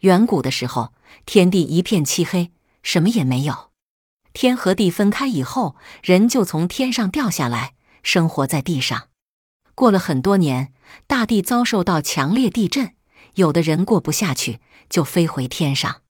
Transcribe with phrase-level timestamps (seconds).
[0.00, 0.92] 远古的时候，
[1.26, 3.70] 天地一片漆黑，什么也没有。
[4.32, 9.08] 天和地分开以后，人就从天上掉下来，生活在地上。
[9.74, 10.72] 过了很多年，
[11.06, 12.94] 大地遭受到强烈地震，
[13.34, 16.02] 有的人过不下去，就飞回天上；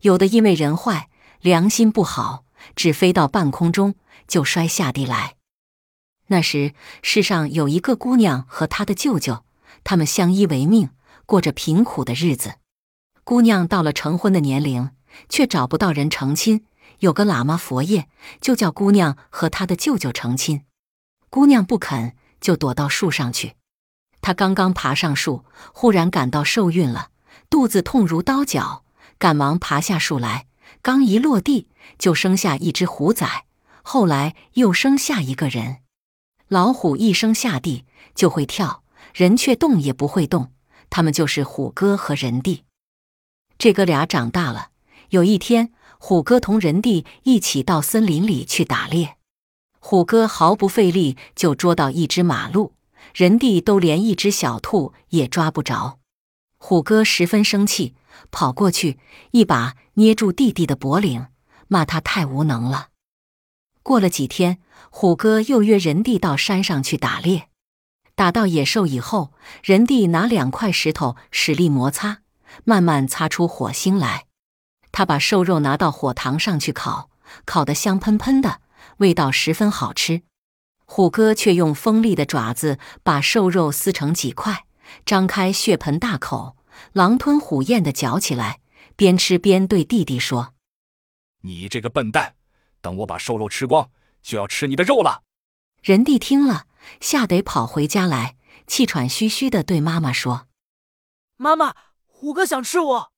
[0.00, 1.08] 有的因为人坏，
[1.40, 2.44] 良心不好，
[2.76, 3.94] 只飞到半空中，
[4.28, 5.36] 就摔下地来。
[6.26, 9.44] 那时，世上有一个姑娘和她的舅舅，
[9.84, 10.90] 他们相依为命，
[11.24, 12.54] 过着贫苦的日子。
[13.24, 14.90] 姑娘到了成婚的年龄，
[15.28, 16.66] 却找不到人成亲。
[16.98, 18.08] 有个喇嘛佛爷
[18.40, 20.64] 就叫姑娘和他的舅舅成亲，
[21.30, 23.54] 姑娘不肯，就躲到树上去。
[24.20, 27.10] 她刚刚爬上树，忽然感到受孕了，
[27.50, 28.84] 肚子痛如刀绞，
[29.18, 30.46] 赶忙爬下树来。
[30.80, 31.68] 刚一落地，
[31.98, 33.46] 就生下一只虎崽，
[33.82, 35.78] 后来又生下一个人。
[36.48, 38.82] 老虎一生下地就会跳，
[39.14, 40.52] 人却动也不会动，
[40.90, 42.64] 他们就是虎哥和人弟。
[43.62, 44.70] 这哥俩长大了，
[45.10, 45.72] 有一天。
[45.96, 49.18] 虎哥同人弟一起到森林里去打猎，
[49.78, 52.72] 虎哥毫不费力就捉到一只马鹿，
[53.14, 56.00] 人弟都连一只小兔也抓不着。
[56.56, 57.94] 虎哥十分生气，
[58.32, 58.98] 跑过去
[59.30, 61.28] 一把捏住弟弟的脖领，
[61.68, 62.88] 骂他太无能了。
[63.84, 64.58] 过了几天，
[64.90, 67.46] 虎哥又约人弟到山上去打猎，
[68.16, 69.32] 打到野兽以后，
[69.62, 72.21] 人弟拿两块石头使力摩擦，
[72.64, 74.26] 慢慢擦出火星来。
[74.90, 77.10] 他把瘦肉拿到火塘上去烤，
[77.44, 78.60] 烤得香喷喷的，
[78.98, 80.22] 味道十分好吃。
[80.84, 84.66] 虎哥却用锋利的爪子把瘦肉撕成几块，
[85.06, 86.56] 张开血盆大口，
[86.92, 88.60] 狼吞虎咽地嚼起来，
[88.94, 90.52] 边吃边对弟弟说
[91.40, 92.34] ：“你这个笨蛋，
[92.82, 93.90] 等我把瘦肉吃光，
[94.22, 95.22] 就要吃你的肉了。”
[95.82, 96.66] 人弟听了，
[97.00, 100.48] 吓得跑回家来，气喘吁吁地对妈妈说
[101.38, 101.74] ：“妈妈，
[102.22, 103.12] 虎哥想吃我。”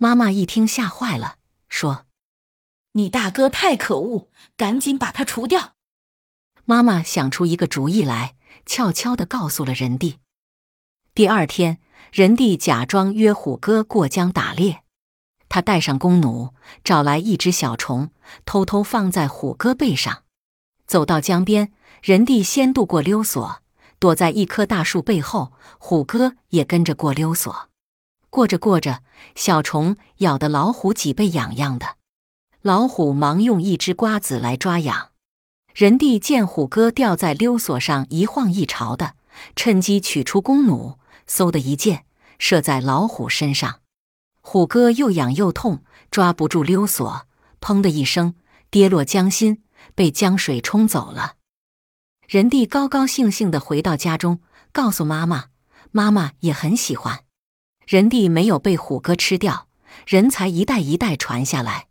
[0.00, 1.36] 妈妈一听吓坏了，
[1.68, 2.06] 说
[2.92, 5.74] ：“你大哥太可恶，赶紧把他除掉。”
[6.64, 10.20] 妈妈想出一个主意来，悄悄的告诉了人弟。
[11.12, 11.78] 第二天，
[12.10, 14.82] 人弟假装约虎哥过江打猎，
[15.50, 18.10] 他带上弓弩，找来一只小虫，
[18.46, 20.22] 偷偷放在虎哥背上。
[20.86, 21.70] 走到江边，
[22.00, 23.62] 人弟先渡过溜索，
[23.98, 27.68] 躲在一棵大树背后，虎哥也跟着过溜索。
[28.30, 29.02] 过着过着，
[29.34, 31.96] 小虫咬得老虎脊背痒痒的，
[32.62, 35.10] 老虎忙用一只瓜子来抓痒。
[35.74, 39.14] 人弟见虎哥吊在溜索上一晃一朝的，
[39.54, 42.04] 趁机取出弓弩，嗖的一箭
[42.38, 43.80] 射在老虎身上。
[44.40, 47.26] 虎哥又痒又痛，抓不住溜索，
[47.60, 48.34] 砰的一声
[48.70, 49.62] 跌落江心，
[49.94, 51.34] 被江水冲走了。
[52.26, 54.40] 人弟高高兴兴的回到家中，
[54.72, 55.46] 告诉妈妈，
[55.92, 57.20] 妈妈也很喜欢。
[57.88, 59.66] 人地没有被虎哥吃掉，
[60.06, 61.87] 人才一代一代传下来。